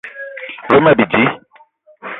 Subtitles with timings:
[0.71, 1.21] Ve ma bidi